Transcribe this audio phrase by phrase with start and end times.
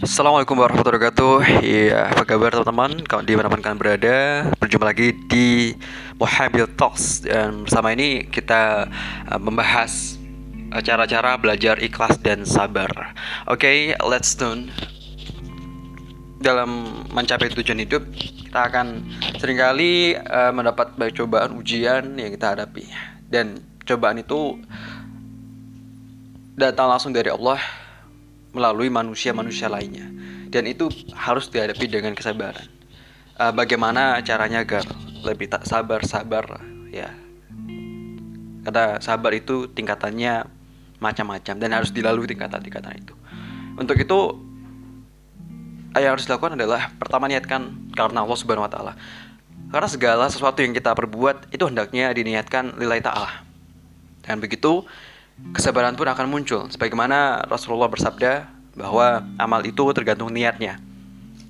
[0.00, 1.36] Assalamualaikum warahmatullahi wabarakatuh.
[1.60, 3.04] Ya, apa kabar teman-teman?
[3.04, 5.76] Kalau di mana kalian berada Berjumpa lagi di
[6.16, 7.20] Mohabil Talks.
[7.20, 8.88] Dan bersama ini kita
[9.28, 10.16] uh, membahas
[10.80, 13.12] Cara-cara belajar ikhlas dan sabar.
[13.44, 13.78] Oke, okay,
[14.08, 14.72] let's tune.
[16.40, 19.04] Dalam mencapai tujuan hidup Kita akan
[19.36, 22.88] sering kali uh, mendapat banyak cobaan, ujian yang kita hadapi.
[23.28, 24.64] Dan cobaan itu
[26.56, 27.60] Datang langsung dari Allah
[28.50, 30.10] melalui manusia-manusia lainnya
[30.50, 32.66] dan itu harus dihadapi dengan kesabaran.
[33.40, 34.84] Uh, bagaimana caranya agar
[35.24, 37.08] lebih tak sabar-sabar ya?
[38.60, 40.44] Karena sabar itu tingkatannya
[41.00, 43.14] macam-macam dan harus dilalui tingkatan-tingkatan itu.
[43.80, 44.36] Untuk itu
[45.96, 48.92] yang harus dilakukan adalah pertama niatkan karena Allah Subhanahu wa taala.
[49.70, 53.46] Karena segala sesuatu yang kita perbuat itu hendaknya diniatkan lillahi ta'ala.
[54.26, 54.82] Dan begitu
[55.56, 58.46] kesabaran pun akan muncul sebagaimana Rasulullah bersabda
[58.78, 60.78] bahwa amal itu tergantung niatnya.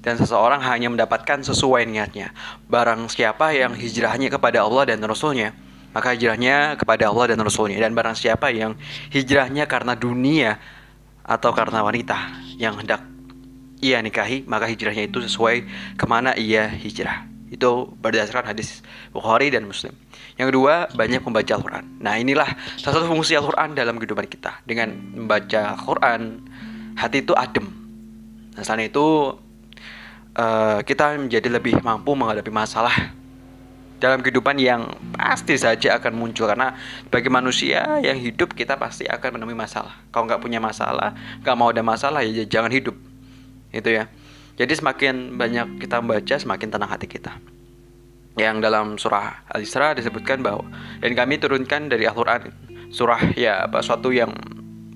[0.01, 2.33] Dan seseorang hanya mendapatkan sesuai niatnya.
[2.73, 5.53] Barang siapa yang hijrahnya kepada Allah dan Rasulnya
[5.91, 7.79] maka hijrahnya kepada Allah dan Rasulnya.
[7.83, 8.79] Dan barang siapa yang
[9.11, 10.59] hijrahnya karena dunia
[11.27, 12.17] atau karena wanita
[12.59, 13.03] yang hendak
[13.81, 15.57] ia nikahi maka hijrahnya itu sesuai
[15.99, 17.27] ke mana ia hijrah.
[17.51, 19.95] Itu berdasarkan hadis Bukhari dan Muslim.
[20.41, 21.85] Yang kedua, banyak membaca Al-Quran.
[22.01, 22.49] Nah, inilah
[22.81, 24.65] salah satu fungsi Al-Quran dalam kehidupan kita.
[24.65, 26.41] Dengan membaca Al-Quran,
[26.97, 27.69] hati itu adem.
[28.57, 29.37] Nah, selain itu,
[30.41, 33.13] uh, kita menjadi lebih mampu menghadapi masalah
[34.01, 36.73] dalam kehidupan yang pasti saja akan muncul karena
[37.13, 39.93] bagi manusia yang hidup kita pasti akan menemui masalah.
[40.09, 41.13] Kalau nggak punya masalah,
[41.45, 42.97] nggak mau ada masalah ya jangan hidup,
[43.77, 44.09] itu ya.
[44.57, 47.37] Jadi semakin banyak kita membaca, semakin tenang hati kita.
[48.41, 50.65] Yang dalam surah Al-Isra disebutkan bahwa
[51.05, 52.49] dan kami turunkan dari Al-Qur'an
[52.89, 54.33] surah ya suatu yang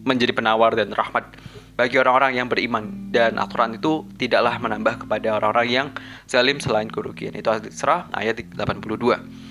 [0.09, 1.37] menjadi penawar dan rahmat
[1.77, 3.13] bagi orang-orang yang beriman.
[3.13, 5.89] Dan Al-Quran itu tidaklah menambah kepada orang-orang yang
[6.25, 7.37] zalim selain kerugian.
[7.37, 9.45] Itu Al-Isra ayat 82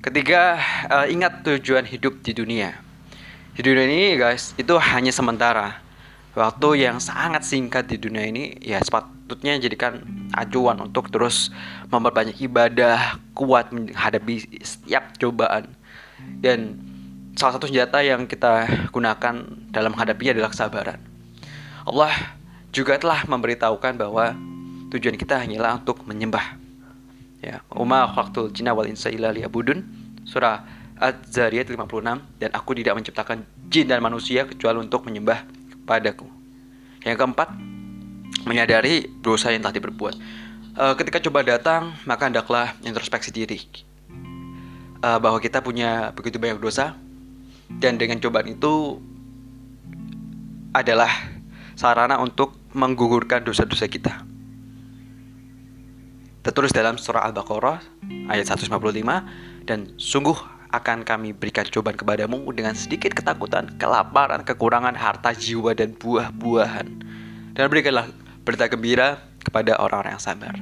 [0.00, 0.56] ketiga
[0.88, 2.72] uh, ingat tujuan hidup di dunia.
[3.52, 5.76] Di dunia ini guys itu hanya sementara
[6.34, 10.02] waktu yang sangat singkat di dunia ini ya sepatutnya jadikan
[10.34, 11.50] acuan untuk terus
[11.90, 15.74] memperbanyak ibadah kuat menghadapi setiap cobaan.
[16.20, 16.78] Dan
[17.34, 19.34] salah satu senjata yang kita gunakan
[19.72, 21.00] dalam menghadapinya adalah kesabaran.
[21.88, 22.12] Allah
[22.70, 24.36] juga telah memberitahukan bahwa
[24.94, 26.58] tujuan kita hanyalah untuk menyembah.
[27.40, 29.32] Ya umma khalaqtul jinna wal insa illa
[30.28, 30.62] surah
[31.00, 35.59] Az-Zariyat 56 dan aku tidak menciptakan jin dan manusia kecuali untuk menyembah
[35.90, 36.30] padaku.
[37.02, 37.50] Yang keempat,
[38.46, 40.14] menyadari dosa yang telah diperbuat.
[40.78, 43.58] Uh, ketika coba datang, maka hendaklah introspeksi diri.
[45.02, 46.94] Uh, bahwa kita punya begitu banyak dosa,
[47.82, 49.02] dan dengan cobaan itu
[50.70, 51.10] adalah
[51.74, 54.22] sarana untuk menggugurkan dosa-dosa kita.
[56.40, 57.82] Tertulis dalam surah Al-Baqarah
[58.30, 65.34] ayat 155 dan sungguh akan kami berikan cobaan kepadamu dengan sedikit ketakutan, kelaparan, kekurangan harta
[65.34, 66.86] jiwa dan buah-buahan.
[67.54, 68.06] Dan berikanlah
[68.46, 70.54] berita gembira kepada orang-orang yang sabar.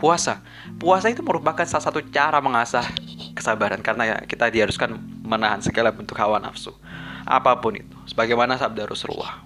[0.00, 0.42] Puasa.
[0.80, 2.82] Puasa itu merupakan salah satu cara mengasah
[3.36, 6.74] kesabaran karena kita diharuskan menahan segala bentuk hawa nafsu.
[7.28, 7.96] Apa pun itu.
[8.08, 9.44] Sebagaimana sabda Rasulullah.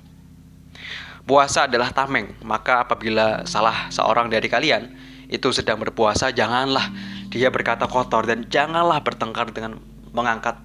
[1.23, 4.91] Puasa adalah tameng, maka apabila salah seorang dari kalian
[5.31, 6.91] itu sedang berpuasa, janganlah
[7.33, 9.81] dia berkata kotor dan janganlah bertengkar dengan
[10.13, 10.61] mengangkat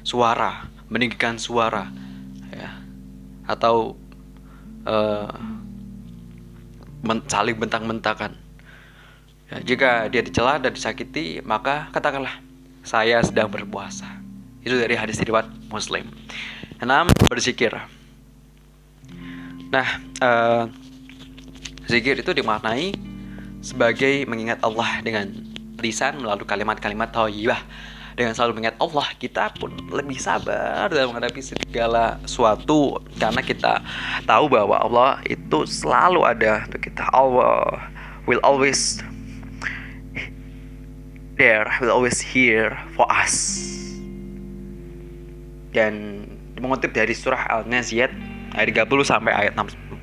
[0.00, 1.92] suara, meninggikan suara,
[2.48, 2.80] ya,
[3.44, 3.92] atau
[4.88, 5.28] uh,
[7.28, 8.32] saling bentang-bentakan.
[9.52, 12.40] Ya, jika dia dicela dan disakiti, maka katakanlah
[12.80, 14.08] saya sedang berpuasa.
[14.64, 16.08] Itu dari hadis riwayat Muslim.
[16.80, 17.76] Enam berzikir.
[19.68, 19.88] Nah,
[20.24, 20.64] uh,
[21.84, 22.96] zikir itu dimaknai
[23.60, 25.47] sebagai mengingat Allah dengan
[25.78, 27.62] lisan melalui kalimat-kalimat thayyibah
[28.18, 33.78] dengan selalu mengingat Allah kita pun lebih sabar dalam menghadapi segala sesuatu karena kita
[34.26, 37.06] tahu bahwa Allah itu selalu ada untuk kita.
[37.14, 37.78] Allah
[38.26, 38.98] will always
[41.38, 43.62] there will always here for us.
[45.70, 46.26] Dan
[46.58, 48.10] mengutip dari surah Al-Naziyat
[48.58, 50.02] ayat 30 sampai ayat 41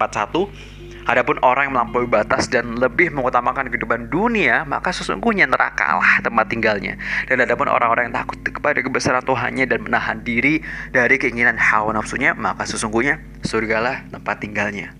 [1.05, 6.49] Adapun orang yang melampaui batas dan lebih mengutamakan kehidupan dunia, maka sesungguhnya neraka lah tempat
[6.49, 6.97] tinggalnya.
[7.29, 12.33] Dan adapun orang-orang yang takut kepada kebesaran Tuhannya dan menahan diri dari keinginan hawa nafsunya,
[12.33, 14.97] maka sesungguhnya surgalah tempat tinggalnya.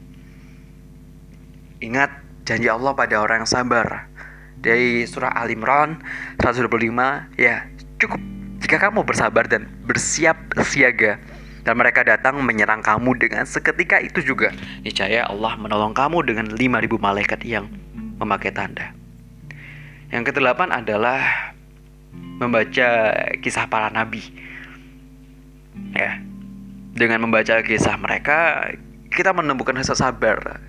[1.82, 2.14] Ingat
[2.46, 4.06] janji Allah pada orang yang sabar.
[4.62, 6.06] Dari surah Al-Imran
[6.38, 7.66] 125, ya
[7.98, 8.22] cukup
[8.62, 11.18] jika kamu bersabar dan bersiap siaga
[11.66, 14.54] dan mereka datang menyerang kamu dengan seketika itu juga
[14.86, 17.66] niscaya Allah menolong kamu dengan 5000 malaikat yang
[18.22, 18.94] memakai tanda
[20.14, 21.52] yang kedelapan adalah
[22.14, 24.22] membaca kisah para nabi
[25.98, 26.22] ya
[26.96, 28.70] dengan membaca kisah mereka
[29.12, 30.62] kita menemukan rasa sabar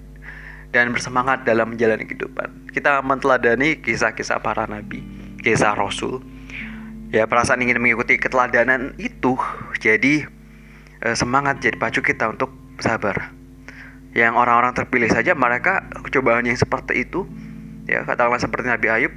[0.71, 2.71] dan bersemangat dalam menjalani kehidupan.
[2.71, 5.01] Kita menteladani kisah-kisah para nabi,
[5.41, 6.23] kisah rasul.
[7.15, 9.39] Ya, perasaan ingin mengikuti keteladanan itu
[9.79, 10.27] jadi
[11.07, 12.51] eh, semangat jadi pacu kita untuk
[12.83, 13.31] sabar.
[14.17, 17.29] Yang orang-orang terpilih saja mereka cobaan yang seperti itu
[17.87, 19.15] ya katakanlah seperti Nabi Ayub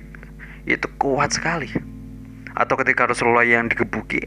[0.70, 1.72] itu kuat sekali.
[2.54, 4.20] Atau ketika Rasulullah yang digebuki,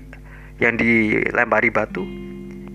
[0.59, 2.03] yang dilempari batu,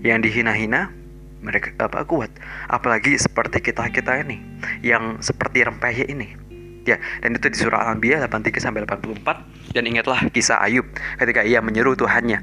[0.06, 0.94] yang dihina-hina,
[1.42, 2.30] mereka apa kuat
[2.66, 4.42] apalagi seperti kita kita ini
[4.82, 6.34] yang seperti rempeyek ini
[6.86, 10.86] ya dan itu di surah Al-Anbiya 83 sampai 84 dan ingatlah kisah Ayub
[11.20, 12.42] ketika ia menyeru Tuhannya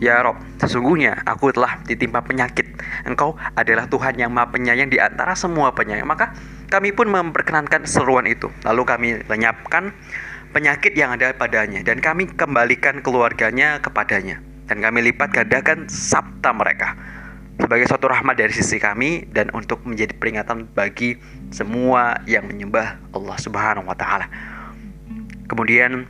[0.00, 2.64] Ya Rob, sesungguhnya aku telah ditimpa penyakit.
[3.04, 6.08] Engkau adalah Tuhan yang maha penyayang di antara semua penyayang.
[6.08, 6.32] Maka
[6.72, 8.48] kami pun memperkenankan seruan itu.
[8.64, 9.92] Lalu kami lenyapkan
[10.56, 11.84] penyakit yang ada padanya.
[11.84, 14.40] Dan kami kembalikan keluarganya kepadanya.
[14.72, 16.96] Dan kami lipat gandakan sabta mereka
[17.60, 21.20] sebagai suatu rahmat dari sisi kami dan untuk menjadi peringatan bagi
[21.52, 24.26] semua yang menyembah Allah Subhanahu wa taala.
[25.44, 26.08] Kemudian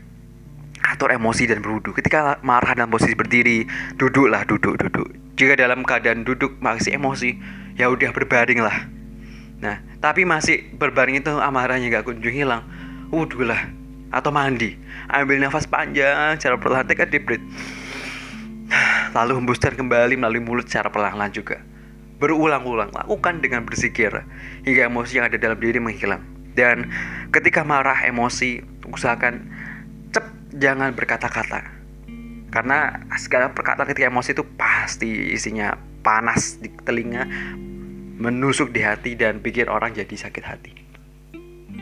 [0.85, 1.93] atur emosi dan berwudu.
[1.97, 3.69] Ketika marah dalam posisi berdiri,
[4.01, 5.09] duduklah, duduk, duduk.
[5.37, 7.37] Jika dalam keadaan duduk masih emosi,
[7.77, 8.89] ya udah berbaring lah.
[9.61, 12.65] Nah, tapi masih berbaring itu amarahnya gak kunjung hilang.
[13.13, 13.69] Wudhu lah
[14.11, 14.75] atau mandi.
[15.11, 17.45] Ambil nafas panjang, cara perlahan take deep breath
[19.15, 21.59] lalu hembuskan kembali melalui mulut secara pelan-pelan juga.
[22.21, 24.13] Berulang-ulang, lakukan dengan berzikir
[24.63, 26.21] hingga emosi yang ada dalam diri menghilang.
[26.53, 26.93] Dan
[27.33, 28.61] ketika marah emosi,
[28.93, 29.49] usahakan
[30.55, 31.79] jangan berkata-kata.
[32.51, 37.23] Karena segala perkataan ketika emosi itu pasti isinya panas di telinga,
[38.19, 40.73] menusuk di hati dan bikin orang jadi sakit hati.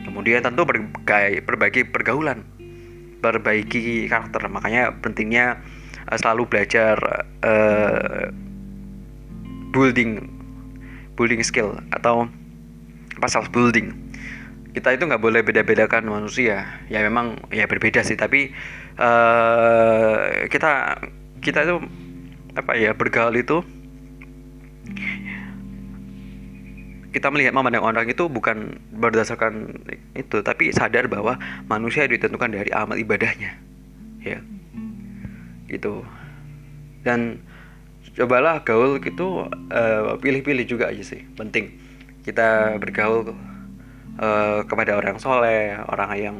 [0.05, 2.45] Kemudian tentu berbagai, perbaiki pergaulan,
[3.19, 4.45] perbaiki karakter.
[4.45, 5.59] Makanya pentingnya
[6.07, 6.95] uh, selalu belajar
[7.41, 8.29] uh,
[9.73, 10.25] building
[11.13, 12.31] building skill atau
[13.19, 13.91] apa self building
[14.73, 16.65] kita itu nggak boleh beda-bedakan manusia.
[16.91, 18.53] Ya memang ya berbeda sih tapi
[19.01, 21.01] uh, kita
[21.41, 21.75] kita itu
[22.53, 23.61] apa ya bergaul itu
[27.09, 29.81] kita melihat memandang orang itu bukan berdasarkan
[30.13, 33.57] itu tapi sadar bahwa manusia ditentukan dari amal ibadahnya.
[34.21, 34.45] Ya.
[35.65, 36.05] Gitu.
[37.01, 37.41] Dan
[38.13, 41.73] cobalah gaul gitu pilih pilih-pilih juga aja sih penting.
[42.21, 43.33] Kita bergaul
[44.19, 46.37] uh, kepada orang soleh orang yang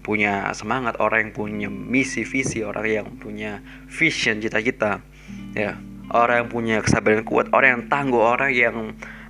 [0.00, 3.60] punya semangat orang yang punya misi visi orang yang punya
[3.92, 5.04] vision cita-cita
[5.52, 5.76] ya
[6.14, 8.76] orang yang punya kesabaran kuat orang yang tangguh orang yang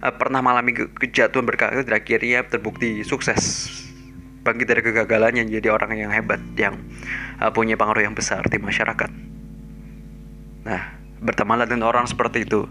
[0.05, 3.73] uh, pernah mengalami ke kejatuhan berkali dan akhirnya terbukti sukses
[4.47, 6.79] bangkit dari kegagalannya jadi orang yang hebat yang
[7.43, 9.29] uh, punya pengaruh yang besar di masyarakat
[10.69, 10.83] Nah,
[11.25, 12.69] bertemanlah dengan orang seperti itu.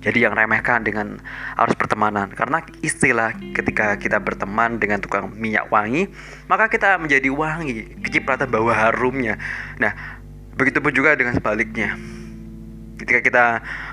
[0.00, 1.20] Jadi yang remehkan dengan
[1.60, 2.32] harus pertemanan.
[2.32, 6.08] Karena istilah ketika kita berteman dengan tukang minyak wangi
[6.48, 9.36] Maka kita menjadi wangi Kecipratan bau harumnya.
[9.76, 9.92] Nah
[10.56, 12.00] begitu pun juga dengan sebaliknya.
[12.96, 13.44] Ketika kita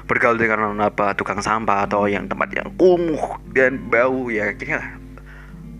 [0.07, 4.96] bergaul dengan apa tukang sampah Atau yang tempat yang kumuh dan bau Ya akhirnya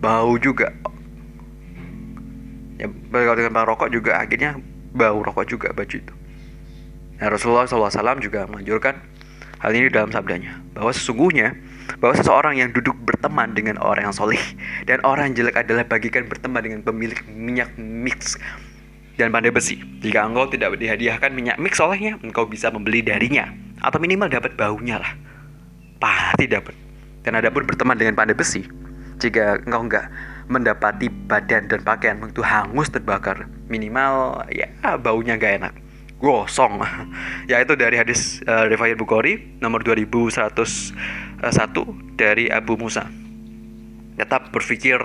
[0.04, 0.76] bau juga.
[2.76, 4.60] Ya bergaul dengan rokok juga akhirnya
[4.92, 6.14] bau rokok juga baju itu.
[7.18, 8.94] Nah, Rasulullah SAW juga menganjurkan
[9.58, 11.54] hal ini dalam sabdanya bahwa sesungguhnya
[11.98, 14.40] bahwa seseorang yang duduk berteman dengan orang yang soleh
[14.86, 18.38] dan orang jelek adalah bagikan berteman dengan pemilik minyak mix
[19.18, 19.82] dan pandai besi.
[19.98, 23.50] Jika engkau tidak dihadiahkan minyak mix olehnya, engkau bisa membeli darinya
[23.82, 25.12] atau minimal dapat baunya lah.
[25.98, 26.76] Pasti dapat.
[27.26, 28.62] Dan ada pun berteman dengan pandai besi.
[29.18, 30.06] Jika engkau enggak
[30.46, 34.70] mendapati badan dan pakaian itu hangus terbakar, minimal ya
[35.02, 35.74] baunya gak enak
[36.18, 36.82] gosong.
[37.50, 40.58] Yaitu dari hadis uh, riwayat Bukhari nomor 2101
[42.18, 43.06] dari Abu Musa.
[44.18, 44.98] Tetap berpikir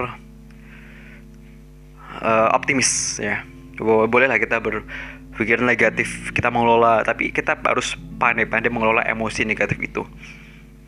[2.22, 3.46] uh, optimis ya.
[3.82, 10.06] Bolehlah kita berpikir negatif kita mengelola tapi kita harus pandai-pandai mengelola emosi negatif itu.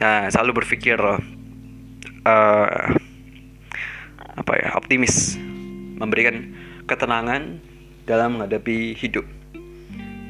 [0.01, 2.81] Nah selalu berpikir uh,
[4.35, 5.37] apa ya optimis.
[5.95, 6.51] Memberikan
[6.91, 7.63] ketenangan
[8.03, 9.23] dalam menghadapi hidup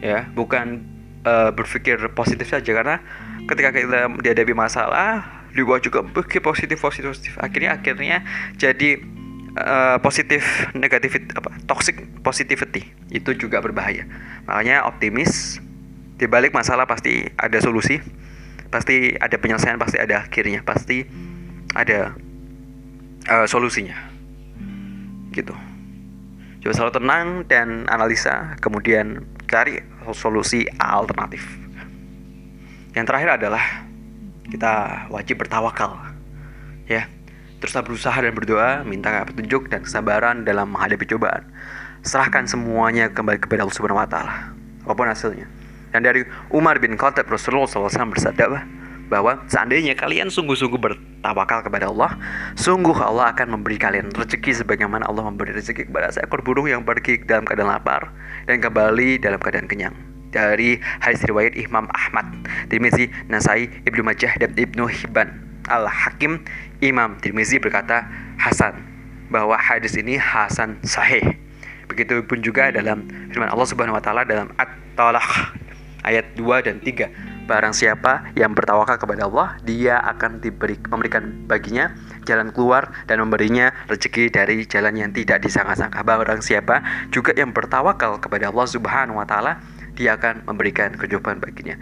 [0.04, 0.84] ya bukan
[1.26, 2.72] uh, berpikir positif saja.
[2.72, 3.02] Karena
[3.46, 7.34] ketika kita dihadapi masalah juga juga berpikir positif positif positif.
[7.40, 8.18] Akhirnya akhirnya
[8.60, 9.00] jadi
[9.56, 10.44] uh, positif
[10.78, 12.86] negatif apa toxic positivity.
[13.10, 14.06] Itu juga berbahaya.
[14.46, 15.60] Makanya optimis
[16.16, 18.00] di balik masalah pasti ada solusi.
[18.70, 20.62] Pasti ada penyelesaian pasti ada akhirnya.
[20.68, 21.08] Pasti
[21.76, 22.16] ada
[23.32, 23.96] uh, solusinya.
[25.32, 25.56] Gitu.
[26.64, 29.82] Coba selalu tenang dan analisa kemudian cari
[30.14, 31.42] solusi alternatif.
[32.96, 33.64] Yang terakhir adalah
[34.50, 34.74] kita
[35.10, 35.98] wajib bertawakal
[36.88, 37.10] ya.
[37.60, 41.50] Teruslah berusaha dan berdoa minta petunjuk dan kesabaran dalam menghadapi cobaan.
[42.06, 44.54] Serahkan semuanya kembali kepada Allah Subhanahu wa taala.
[44.86, 45.50] Apa pun hasilnya.
[45.90, 48.46] Dan dari Umar bin Khattab Rasulullah SAW bersabda
[49.08, 52.18] bahwa seandainya kalian sungguh-sungguh bertawakal kepada Allah,
[52.58, 57.22] sungguh Allah akan memberi kalian rezeki sebagaimana Allah memberi rezeki kepada seekor burung yang pergi
[57.22, 58.10] dalam keadaan lapar
[58.50, 59.96] dan kembali dalam keadaan kenyang.
[60.34, 62.28] Dari hadis riwayat Imam Ahmad,
[62.68, 65.32] Tirmizi, Nasai, Ibnu Majah dan Ibnu Hibban.
[65.66, 66.46] Al-Hakim
[66.84, 68.06] Imam Tirmizi berkata
[68.38, 68.78] Hasan
[69.32, 71.24] bahwa hadis ini Hasan sahih.
[71.88, 75.56] Begitupun juga dalam firman Allah Subhanahu wa taala dalam At-Talaq
[76.06, 77.35] ayat 2 dan 3.
[77.46, 81.94] Barang siapa yang bertawakal kepada Allah, dia akan diberi memberikan baginya
[82.26, 86.02] jalan keluar dan memberinya rezeki dari jalan yang tidak disangka-sangka.
[86.02, 86.82] Barang siapa
[87.14, 89.62] juga yang bertawakal kepada Allah Subhanahu wa taala,
[89.94, 91.78] dia akan memberikan kehidupan baginya.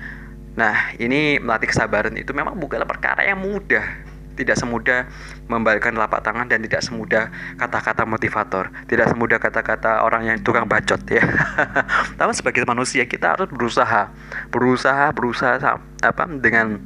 [0.60, 5.05] Nah, ini melatih kesabaran itu memang bukanlah perkara yang mudah tidak semudah
[5.47, 11.01] membalikkan telapak tangan dan tidak semudah kata-kata motivator, tidak semudah kata-kata orang yang tukang bacot
[11.09, 11.23] ya.
[12.19, 14.09] Tapi sebagai manusia kita harus berusaha,
[14.49, 16.81] berusaha, berusaha apa dengan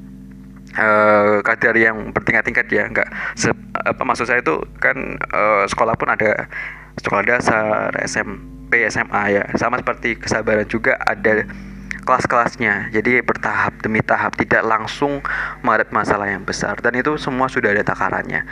[0.77, 3.09] uh, kadar yang bertingkat-tingkat ya, enggak
[3.87, 6.49] apa maksud saya itu kan uh, sekolah pun ada
[6.99, 11.45] sekolah dasar, SMP, SMA ya, sama seperti kesabaran juga ada
[12.07, 12.95] kelas-kelasnya.
[12.95, 15.19] Jadi bertahap demi tahap, tidak langsung
[15.59, 16.79] menghadapi masalah yang besar.
[16.79, 18.47] Dan itu semua sudah ada takarannya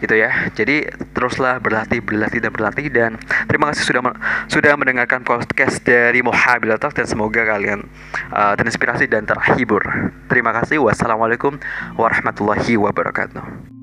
[0.00, 0.52] gitu ya.
[0.52, 3.10] Jadi teruslah berlatih, berlatih dan berlatih dan
[3.48, 4.12] terima kasih sudah
[4.48, 7.88] sudah mendengarkan podcast dari Mohabil Talk dan semoga kalian
[8.32, 9.82] uh, terinspirasi dan terhibur.
[10.28, 10.84] Terima kasih.
[10.84, 11.56] Wassalamualaikum
[11.96, 13.75] warahmatullahi wabarakatuh.